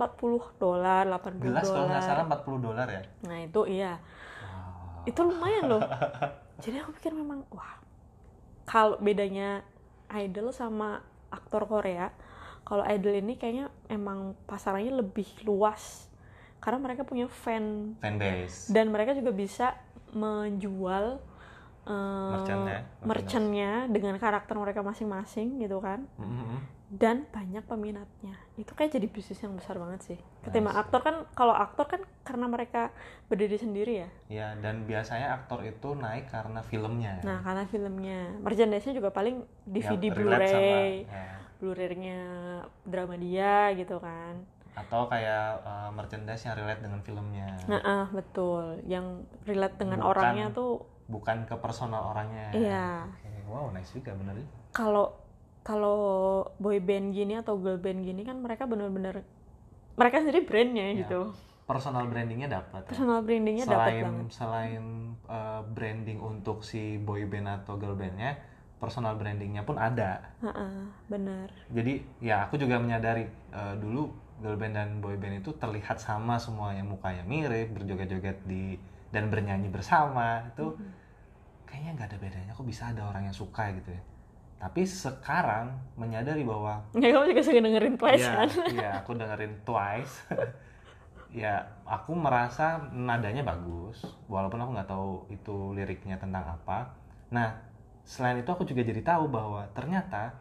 dolar 0.58 1.06
80 1.06 1.46
Gelas 1.46 1.62
kalau 1.62 1.86
nggak 1.86 2.02
dolar 2.02 2.02
salah 2.02 2.24
40 2.26 2.66
dolar 2.66 2.86
ya. 2.90 3.02
nah 3.24 3.38
itu 3.40 3.60
iya 3.66 3.94
Wow. 4.36 5.06
itu 5.06 5.20
lumayan 5.22 5.64
loh 5.70 5.82
jadi 6.66 6.82
aku 6.82 6.90
pikir 6.98 7.14
memang 7.14 7.46
wah 7.54 7.78
kalau 8.66 8.98
bedanya 8.98 9.62
idol 10.10 10.50
sama 10.50 11.06
aktor 11.30 11.70
Korea 11.70 12.10
kalau 12.66 12.82
idol 12.82 13.14
ini 13.14 13.38
kayaknya 13.38 13.70
emang 13.86 14.34
pasarannya 14.50 14.90
lebih 14.90 15.26
luas 15.46 16.10
karena 16.58 16.82
mereka 16.82 17.06
punya 17.06 17.30
fan 17.30 17.94
Fanbase. 18.02 18.74
dan 18.74 18.90
mereka 18.90 19.14
juga 19.14 19.30
bisa 19.30 19.78
menjual 20.10 21.22
eh, 21.86 22.30
Merchantnya, 22.32 22.78
merchantnya 23.00 23.70
dengan 23.86 24.14
karakter 24.16 24.54
mereka 24.54 24.80
masing-masing 24.80 25.58
gitu 25.58 25.78
kan 25.78 26.02
Mhm. 26.16 26.58
dan 26.88 27.26
banyak 27.28 27.62
peminatnya 27.62 28.34
itu 28.54 28.70
kayak 28.70 28.90
jadi 28.92 29.06
bisnis 29.06 29.38
yang 29.38 29.54
besar 29.54 29.74
banget 29.74 30.00
sih 30.04 30.18
ketimbang 30.40 30.70
Nice. 30.72 30.82
aktor 30.82 31.00
kan 31.00 31.16
kalau 31.32 31.50
aktor 31.50 31.86
kan 31.88 31.98
karena 32.22 32.46
mereka 32.46 32.90
berdiri 33.24 33.54
sendiri 33.56 33.94
ya 33.96 34.08
Ya, 34.26 34.48
dan 34.56 34.82
biasanya 34.82 35.34
aktor 35.36 35.62
itu 35.62 35.94
naik 35.94 36.26
karena 36.26 36.58
filmnya. 36.60 37.22
Nah, 37.22 37.38
karena 37.40 37.62
filmnya, 37.64 38.34
merchandise-nya 38.36 38.92
juga 38.92 39.10
paling 39.10 39.38
DVD 39.64 40.10
relate 40.10 40.50
Blu-ray, 40.50 40.92
ya. 41.04 41.30
Blu-ray-nya 41.56 42.20
drama 42.82 43.14
dia 43.16 43.70
gitu 43.72 43.96
kan. 43.96 44.42
Atau 44.74 45.06
kayak 45.06 45.62
uh, 45.62 45.90
merchandise 45.90 46.42
yang 46.42 46.54
relate 46.54 46.82
dengan 46.82 47.00
filmnya. 47.00 47.48
Nah, 47.64 47.80
ah, 47.80 48.06
betul. 48.10 48.82
Yang 48.84 49.06
relate 49.42 49.76
dengan 49.76 49.98
Bukan- 49.98 50.10
orangnya 50.12 50.46
tuh 50.50 50.84
Bukan 51.06 51.44
ke 51.44 51.54
personal 51.56 52.10
orangnya. 52.10 52.50
Iya. 52.50 52.86
Oke, 53.06 53.30
Wow, 53.46 53.70
nice 53.70 53.90
juga 53.90 54.10
bener. 54.12 54.34
ya. 54.36 54.46
kalau 54.72 55.14
kalau 55.62 55.98
boy 56.56 56.78
band 56.78 57.10
gini 57.10 57.34
atau 57.34 57.56
girl 57.56 57.74
band 57.76 58.02
gini 58.02 58.22
kan 58.22 58.38
mereka 58.38 58.66
bener-bener 58.66 59.22
mereka 59.94 60.20
sendiri 60.20 60.42
brandnya 60.42 60.92
Ya, 60.92 60.98
gitu. 61.02 61.32
Personal 61.64 62.06
brandingnya 62.06 62.46
dapat. 62.52 62.82
ya. 62.82 62.88
Personal 62.88 63.18
brandingnya 63.22 63.64
dapat 63.64 63.74
selain 63.90 64.04
banget. 64.04 64.26
selain 64.30 64.84
uh, 65.26 65.62
branding 65.66 66.18
untuk 66.18 66.62
si 66.62 66.94
boy 66.96 67.24
band 67.24 67.50
atau 67.56 67.74
girl 67.74 67.94
bandnya, 67.94 68.38
personal 68.76 69.14
brandingnya 69.14 69.62
pun 69.62 69.74
ada. 69.74 70.22
Heeh, 70.38 70.74
bener. 71.06 71.48
Jadi 71.68 72.06
ya 72.20 72.46
aku 72.46 72.54
juga 72.54 72.78
menyadari 72.78 73.26
uh, 73.50 73.74
dulu 73.74 74.10
girl 74.38 74.54
band 74.54 74.74
dan 74.74 74.88
boy 75.00 75.16
band 75.16 75.40
itu 75.40 75.50
terlihat 75.52 75.98
sama 75.98 76.36
semua 76.36 76.70
yang 76.70 76.86
mukanya 76.86 77.22
mirip, 77.22 77.72
berjoget-joget 77.72 78.38
di 78.44 78.78
dan 79.16 79.32
bernyanyi 79.32 79.72
bersama 79.72 80.44
itu 80.52 80.76
kayaknya 81.64 81.90
nggak 81.96 82.08
ada 82.12 82.18
bedanya. 82.20 82.52
Kok 82.52 82.66
bisa 82.68 82.92
ada 82.92 83.02
orang 83.08 83.24
yang 83.26 83.36
suka 83.36 83.72
gitu 83.72 83.96
ya? 83.96 84.02
Tapi 84.56 84.84
sekarang 84.84 85.72
menyadari 85.96 86.40
bahwa 86.44 86.80
Ya 86.92 87.12
kamu 87.12 87.32
juga 87.32 87.42
suka 87.44 87.60
dengerin 87.60 87.96
Twice 87.96 88.20
Iya, 88.20 88.32
kan? 88.32 88.48
iya, 88.72 88.90
aku 89.00 89.10
dengerin 89.12 89.54
Twice. 89.64 90.14
ya, 91.42 91.54
aku 91.84 92.16
merasa 92.16 92.80
nadanya 92.92 93.44
bagus, 93.44 94.00
walaupun 94.30 94.56
aku 94.56 94.70
nggak 94.72 94.88
tahu 94.88 95.10
itu 95.28 95.56
liriknya 95.76 96.16
tentang 96.16 96.44
apa. 96.48 96.96
Nah, 97.28 97.52
selain 98.06 98.40
itu 98.40 98.48
aku 98.48 98.64
juga 98.64 98.80
jadi 98.80 99.02
tahu 99.04 99.28
bahwa 99.28 99.68
ternyata 99.76 100.32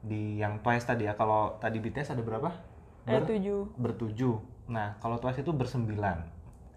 di 0.00 0.38
yang 0.38 0.62
Twice 0.62 0.86
tadi 0.86 1.10
ya, 1.10 1.18
kalau 1.18 1.58
tadi 1.58 1.82
BTS 1.82 2.14
ada 2.14 2.22
berapa? 2.22 2.50
Ber- 3.02 3.26
tujuh. 3.26 3.66
bertujuh. 3.74 4.36
Nah, 4.70 4.94
kalau 5.02 5.18
Twice 5.18 5.42
itu 5.42 5.50
bersembilan, 5.50 6.22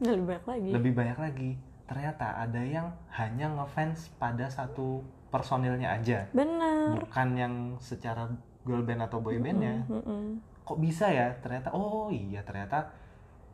lebih 0.03 0.25
banyak 0.27 0.45
lagi. 0.47 0.69
lebih 0.75 0.91
banyak 0.93 1.19
lagi. 1.19 1.51
Ternyata 1.83 2.27
ada 2.39 2.61
yang 2.63 2.87
hanya 3.11 3.47
ngefans 3.59 4.11
pada 4.19 4.47
satu 4.47 5.03
personilnya 5.27 5.95
aja, 5.97 6.29
Bener. 6.31 6.99
bukan 6.99 7.27
yang 7.35 7.53
secara 7.81 8.29
girl 8.63 8.83
band 8.83 9.03
atau 9.03 9.19
boy 9.19 9.37
bandnya 9.39 9.83
Mm-mm. 9.91 10.39
kok 10.63 10.79
bisa 10.79 11.11
ya 11.11 11.35
ternyata 11.43 11.75
oh 11.75 12.07
iya 12.09 12.39
ternyata 12.47 12.95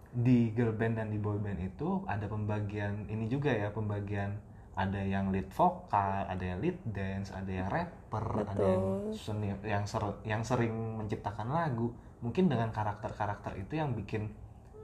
di 0.10 0.54
girl 0.54 0.74
band 0.74 1.02
dan 1.02 1.10
di 1.10 1.18
boy 1.18 1.38
band 1.42 1.58
itu 1.62 2.02
ada 2.06 2.26
pembagian 2.30 3.10
ini 3.10 3.26
juga 3.30 3.50
ya 3.50 3.74
pembagian 3.74 4.38
ada 4.78 5.02
yang 5.02 5.34
lead 5.34 5.50
vokal 5.50 6.30
ada 6.30 6.40
yang 6.42 6.62
lead 6.62 6.78
dance 6.88 7.34
ada 7.34 7.50
yang 7.50 7.68
rapper 7.68 8.48
ada 8.48 8.64
yang 8.64 8.86
Betul. 9.10 9.18
seni 9.18 9.48
yang 9.66 9.86
ser- 9.86 10.22
yang 10.24 10.42
sering 10.46 10.74
menciptakan 11.02 11.50
lagu 11.52 11.94
mungkin 12.22 12.48
dengan 12.48 12.70
karakter-karakter 12.70 13.58
itu 13.60 13.82
yang 13.82 13.94
bikin 13.98 14.30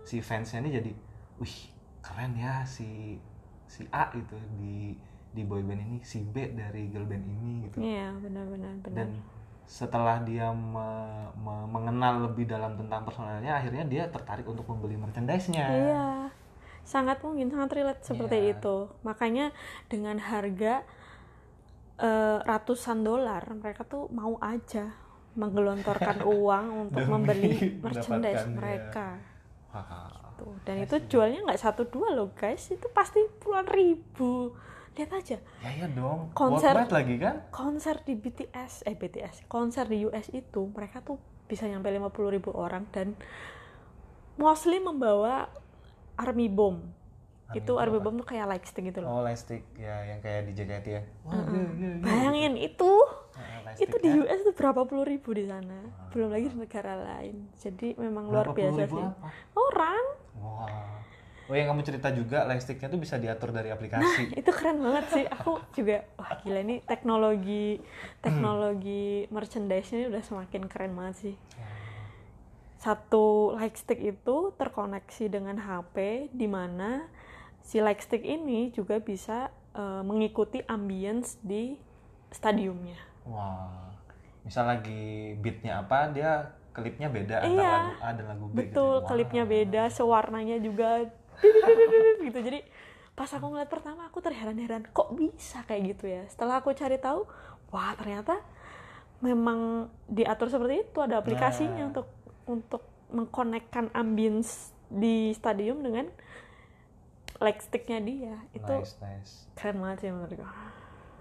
si 0.06 0.22
fansnya 0.22 0.62
ini 0.66 0.70
jadi 0.74 0.92
wih 1.38 1.58
keren 2.00 2.34
ya 2.38 2.62
si 2.64 3.18
si 3.66 3.84
A 3.92 4.08
itu 4.14 4.38
di 4.56 4.94
di 5.36 5.42
boy 5.44 5.60
band 5.66 5.82
ini 5.82 5.98
si 6.00 6.24
B 6.24 6.56
dari 6.56 6.88
girl 6.88 7.04
band 7.04 7.26
ini 7.26 7.68
gitu 7.68 7.84
Iya, 7.84 8.16
benar-benar 8.20 8.74
benar. 8.80 8.94
dan 8.96 9.10
setelah 9.66 10.22
dia 10.22 10.54
me- 10.54 11.34
me- 11.36 11.68
mengenal 11.68 12.30
lebih 12.30 12.46
dalam 12.46 12.78
tentang 12.78 13.02
personalnya 13.02 13.58
akhirnya 13.58 13.84
dia 13.84 14.04
tertarik 14.08 14.46
untuk 14.46 14.64
membeli 14.70 14.96
merchandise-nya 14.96 15.66
Iya, 15.66 16.08
sangat 16.86 17.20
mungkin 17.26 17.50
sangat 17.50 17.74
relate 17.74 18.06
seperti 18.06 18.38
Iya. 18.38 18.52
itu. 18.56 18.76
Makanya 19.02 19.50
dengan 19.90 20.22
harga 20.22 20.86
eh, 21.98 22.38
ratusan 22.44 23.02
dolar, 23.02 23.42
mereka 23.56 23.88
tuh 23.88 24.12
mau 24.12 24.36
aja 24.44 24.92
menggelontorkan 25.36 26.22
uang 26.38 26.66
untuk 26.88 27.02
Demi 27.04 27.12
membeli 27.12 27.54
merchandise 27.80 28.46
mendapatkan, 28.46 28.56
mereka. 28.56 29.08
Wah, 29.72 30.25
Tuh. 30.36 30.52
Dan 30.62 30.76
itu 30.80 30.96
jualnya 31.08 31.40
nggak 31.42 31.58
satu 31.58 31.86
dua 31.86 32.12
loh 32.12 32.32
guys, 32.32 32.68
itu 32.68 32.88
pasti 32.90 33.20
puluhan 33.40 33.66
ribu. 33.66 34.52
Lihat 34.94 35.12
aja 35.12 35.38
ya 35.60 35.72
ya 35.76 35.88
dong 35.90 36.32
Konser- 36.32 36.72
worldwide 36.72 36.94
lagi 36.94 37.16
kan 37.18 37.36
konser 37.50 38.00
di 38.02 38.16
BTS, 38.16 38.84
eh 38.84 38.96
BTS, 38.96 39.44
konser 39.46 39.84
di 39.86 40.04
US 40.04 40.32
itu 40.32 40.72
mereka 40.72 41.00
tuh 41.00 41.20
bisa 41.46 41.64
nyampe 41.66 41.88
50 41.88 42.00
ribu 42.32 42.50
orang 42.50 42.88
dan 42.90 43.12
mostly 44.36 44.80
membawa 44.80 45.52
army 46.16 46.48
bomb. 46.48 46.80
Army 47.46 47.60
itu 47.60 47.70
bomb 47.70 47.84
army 47.84 48.00
bomb 48.00 48.16
tuh 48.18 48.26
kayak 48.26 48.46
light 48.48 48.66
stick 48.66 48.84
gitu 48.84 49.00
loh. 49.00 49.10
oh 49.10 49.22
lightstick 49.22 49.68
ya 49.76 50.02
yang 50.08 50.18
kayak 50.18 50.48
di 50.48 50.54
JKT 50.54 50.86
ya 50.88 51.02
iya, 51.28 51.44
iya, 51.46 51.64
iya. 51.76 51.90
Bayangin 52.00 52.54
itu 52.56 52.92
Nah, 53.36 53.76
itu 53.76 53.96
di 54.00 54.10
ya. 54.10 54.24
US 54.24 54.40
tuh 54.42 54.56
berapa 54.56 54.88
puluh 54.88 55.04
ribu 55.04 55.36
di 55.36 55.44
sana. 55.44 55.76
Belum 56.10 56.32
lagi 56.32 56.48
di 56.48 56.56
negara 56.56 56.96
lain. 56.96 57.52
Jadi 57.54 57.92
memang 58.00 58.32
luar 58.32 58.48
Berapa 58.48 58.56
puluh 58.56 58.72
biasa 58.72 58.82
sih. 58.88 59.04
apa? 59.04 59.28
Orang 59.52 60.04
wah. 60.40 60.96
Oh 61.46 61.54
yang 61.54 61.70
kamu 61.70 61.86
cerita 61.86 62.10
juga 62.10 62.42
lightsticknya 62.50 62.90
tuh 62.90 62.98
bisa 62.98 63.22
diatur 63.22 63.54
dari 63.54 63.70
aplikasi. 63.70 64.34
itu 64.42 64.50
keren 64.50 64.82
banget 64.82 65.06
sih. 65.14 65.26
Aku 65.30 65.62
juga 65.78 66.02
wah 66.18 66.42
gila 66.42 66.60
ini 66.66 66.82
teknologi 66.82 67.78
teknologi 68.26 69.30
merchandise 69.30 69.94
ini 69.94 70.10
udah 70.10 70.24
semakin 70.26 70.66
keren 70.66 70.98
banget 70.98 71.16
sih. 71.30 71.36
Satu 72.82 73.54
lightstick 73.58 74.02
itu 74.02 74.54
terkoneksi 74.58 75.26
dengan 75.30 75.62
HP 75.62 76.30
di 76.34 76.50
mana 76.50 77.06
si 77.62 77.78
lightstick 77.78 78.26
ini 78.26 78.74
juga 78.74 78.98
bisa 78.98 79.54
eh, 79.78 80.02
mengikuti 80.02 80.66
ambience 80.66 81.38
di 81.46 81.78
stadiumnya. 82.34 82.98
Wah, 83.26 83.94
misal 84.42 84.70
lagi 84.70 85.34
beatnya 85.42 85.82
apa, 85.82 86.10
dia 86.14 86.54
klipnya 86.76 87.08
beda 87.08 87.36
antara 87.40 87.56
Iya. 87.56 87.72
lagu 87.72 87.94
A 87.98 88.10
dan 88.12 88.26
lagu 88.28 88.46
B. 88.46 88.52
gitu. 88.52 88.58
betul 88.60 88.94
Wah. 88.94 89.08
klipnya 89.08 89.44
beda 89.44 89.84
sewarnanya 89.90 90.58
juga 90.60 90.90
gitu 92.22 92.40
jadi 92.42 92.60
pas 93.12 93.28
aku 93.30 93.48
ngeliat 93.48 93.68
pertama 93.68 94.06
aku 94.06 94.20
terheran-heran 94.20 94.84
kok 94.86 95.10
bisa 95.12 95.64
kayak 95.64 95.96
gitu 95.96 96.06
ya 96.06 96.28
setelah 96.28 96.60
aku 96.60 96.72
cari 96.72 96.98
tahu 96.98 97.24
wah 97.70 97.96
ternyata 97.96 98.44
memang 99.18 99.88
diatur 100.06 100.52
seperti 100.52 100.84
itu 100.86 101.00
ada 101.00 101.18
aplikasinya 101.18 101.80
Nah. 101.82 101.90
untuk 101.90 102.08
untuk 102.46 102.84
mengkonekkan 103.08 103.88
ambience 103.92 104.70
di 104.86 105.32
stadium 105.32 105.80
dengan 105.80 106.12
lightsticknya 107.38 108.00
dia 108.00 108.36
itu 108.52 108.68
Nice, 108.74 108.96
nice. 109.00 109.34
keren 109.54 109.80
banget 109.80 109.98
sih 110.02 110.10
menurutku 110.10 110.46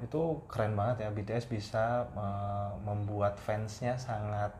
Itu 0.01 0.21
keren 0.47 0.75
banget 0.75 1.07
ya 1.07 1.11
BTS 1.11 1.47
bisa 1.47 1.85
uh, 2.13 2.75
membuat 2.83 3.39
fansnya 3.39 3.95
sangat 3.97 4.51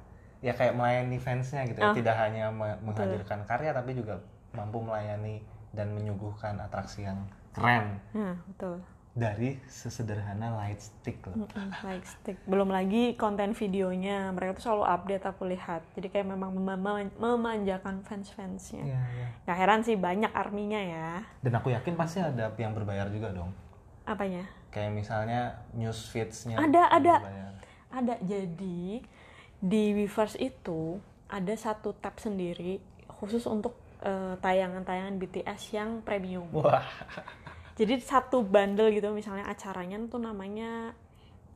ya 0.45 0.53
kayak 0.53 0.77
melayani 0.77 1.17
fansnya 1.17 1.65
gitu 1.65 1.81
ya. 1.81 1.89
Ah. 1.89 1.97
Tidak 1.97 2.13
hanya 2.15 2.45
me- 2.53 2.77
menghadirkan 2.85 3.43
karya 3.43 3.73
tapi 3.73 3.97
juga 3.97 4.21
mampu 4.53 4.79
melayani 4.79 5.41
dan 5.73 5.91
menyuguhkan 5.91 6.61
atraksi 6.61 7.03
yang 7.03 7.25
keren 7.51 7.99
nah 8.13 8.37
betul 8.47 8.79
dari 9.15 9.63
sesederhana 9.71 10.59
lightstick 10.59 11.23
loh. 11.25 11.47
Mm-mm, 11.47 11.71
lightstick 11.83 12.35
belum 12.45 12.67
lagi 12.67 13.15
konten 13.15 13.55
videonya 13.55 14.31
mereka 14.31 14.59
tuh 14.59 14.65
selalu 14.69 14.85
update 14.85 15.25
aku 15.25 15.47
lihat 15.47 15.87
jadi 15.95 16.11
kayak 16.11 16.29
memang 16.29 16.51
mema- 16.53 17.15
memanjakan 17.15 18.03
fans-fansnya 18.03 18.83
Iya, 18.83 19.01
iya. 19.15 19.27
Gak 19.47 19.55
heran 19.57 19.81
sih 19.81 19.95
banyak 19.95 20.31
arminya 20.31 20.81
ya. 20.81 21.11
Dan 21.41 21.55
aku 21.55 21.71
yakin 21.71 21.95
pasti 21.95 22.19
ada 22.19 22.51
yang 22.55 22.75
berbayar 22.75 23.07
juga 23.07 23.31
dong. 23.31 23.55
Apanya? 24.03 24.51
Kayak 24.69 24.91
misalnya 24.93 25.63
news 25.71 26.11
feeds-nya 26.11 26.59
Ada, 26.59 26.83
ada. 26.93 27.15
berbayar. 27.23 27.53
Ada 27.95 28.15
jadi 28.21 28.99
di 29.65 29.97
Weverse 29.97 30.37
itu 30.37 31.01
ada 31.33 31.57
satu 31.57 31.97
tab 31.97 32.21
sendiri 32.21 32.85
khusus 33.09 33.49
untuk 33.49 33.73
eh, 34.05 34.37
tayangan-tayangan 34.45 35.17
BTS 35.17 35.73
yang 35.73 36.05
premium. 36.05 36.45
Wah, 36.53 36.85
Jadi 37.81 37.99
satu 37.99 38.47
bundle 38.47 38.93
gitu 38.95 39.11
misalnya 39.11 39.51
acaranya 39.51 39.99
tuh 40.07 40.23
namanya 40.23 40.95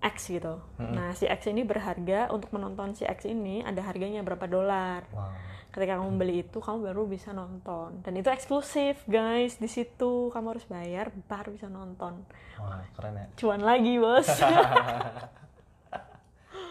X 0.02 0.34
gitu. 0.34 0.58
Nah, 0.78 1.14
si 1.14 1.30
X 1.30 1.46
ini 1.50 1.62
berharga 1.62 2.30
untuk 2.30 2.50
menonton 2.54 2.94
si 2.94 3.06
X 3.06 3.26
ini 3.26 3.62
ada 3.62 3.82
harganya 3.86 4.22
berapa 4.26 4.46
dolar. 4.50 5.06
wah. 5.14 5.30
Ketika 5.68 6.00
kamu 6.00 6.10
beli 6.16 6.36
itu 6.42 6.58
kamu 6.58 6.90
baru 6.90 7.02
bisa 7.06 7.30
nonton 7.30 8.00
dan 8.02 8.16
itu 8.16 8.32
eksklusif 8.32 9.04
guys 9.04 9.60
di 9.60 9.68
situ 9.68 10.32
kamu 10.32 10.56
harus 10.56 10.66
bayar 10.66 11.12
baru 11.30 11.54
bisa 11.54 11.70
nonton. 11.70 12.24
Wah, 12.58 12.82
keren 12.98 13.14
ya. 13.14 13.26
Cuan 13.38 13.62
lagi 13.62 13.94
bos. 14.00 14.26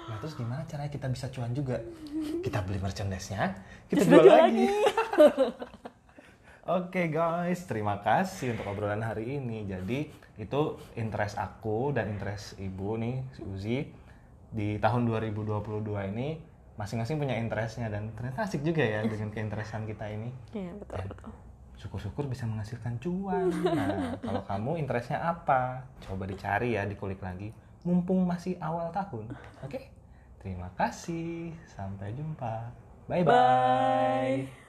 Nah, 0.07 0.15
terus 0.23 0.39
gimana 0.39 0.63
caranya 0.63 0.91
kita 0.91 1.07
bisa 1.11 1.27
cuan 1.27 1.51
juga? 1.51 1.83
Kita 2.45 2.63
beli 2.63 2.79
merchandise-nya, 2.79 3.59
kita 3.91 4.03
Terus 4.03 4.07
jual 4.07 4.23
jual 4.23 4.39
lagi. 4.39 4.67
Oke 6.67 7.07
guys, 7.07 7.63
terima 7.63 8.03
kasih 8.03 8.55
untuk 8.55 8.75
obrolan 8.75 8.99
hari 8.99 9.39
ini. 9.39 9.63
Jadi 9.63 10.11
itu 10.35 10.61
interest 10.99 11.39
aku 11.39 11.95
dan 11.95 12.11
interest 12.11 12.59
ibu 12.59 12.99
nih, 12.99 13.23
si 13.31 13.41
Uzi 13.43 13.79
di 14.51 14.75
tahun 14.79 15.07
2022 15.07 16.11
ini 16.11 16.39
masing-masing 16.75 17.19
punya 17.19 17.39
interestnya 17.39 17.87
dan 17.87 18.11
ternyata 18.13 18.45
asik 18.45 18.67
juga 18.67 18.83
ya 18.83 18.99
dengan 19.11 19.31
keinteresan 19.31 19.87
kita 19.87 20.11
ini. 20.11 20.29
Iya 20.51 20.75
betul 20.75 21.07
betul. 21.07 21.31
Syukur-syukur 21.79 22.23
bisa 22.27 22.43
menghasilkan 22.43 22.99
cuan. 22.99 23.47
Nah, 23.63 24.19
kalau 24.19 24.43
kamu 24.43 24.71
interestnya 24.81 25.23
apa? 25.23 25.87
Coba 26.03 26.27
dicari 26.27 26.75
ya, 26.75 26.83
dikulik 26.83 27.23
lagi. 27.23 27.53
Mumpung 27.85 28.27
masih 28.27 28.59
awal 28.59 28.91
tahun. 28.91 29.31
Oke? 29.63 29.96
Terima 30.47 30.71
kasih. 30.79 31.51
Sampai 31.67 32.15
jumpa. 32.15 32.71
Bye-bye. 33.11 34.47
Bye. 34.47 34.66